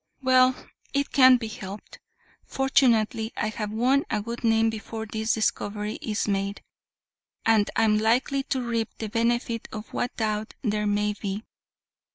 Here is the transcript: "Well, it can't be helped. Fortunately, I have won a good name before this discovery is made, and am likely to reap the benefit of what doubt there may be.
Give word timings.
"Well, 0.23 0.55
it 0.95 1.11
can't 1.11 1.39
be 1.39 1.47
helped. 1.47 1.99
Fortunately, 2.47 3.31
I 3.37 3.49
have 3.49 3.69
won 3.69 4.03
a 4.09 4.19
good 4.23 4.43
name 4.43 4.71
before 4.71 5.05
this 5.05 5.35
discovery 5.35 5.99
is 6.01 6.27
made, 6.27 6.63
and 7.45 7.69
am 7.75 7.99
likely 7.99 8.41
to 8.45 8.63
reap 8.63 8.89
the 8.97 9.09
benefit 9.09 9.67
of 9.71 9.93
what 9.93 10.17
doubt 10.17 10.55
there 10.63 10.87
may 10.87 11.13
be. 11.13 11.43